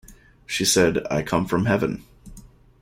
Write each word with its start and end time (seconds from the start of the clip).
She 0.47 0.65
said: 0.65 1.05
"I 1.11 1.21
come 1.21 1.45
from 1.45 1.67
Heaven". 1.67 2.03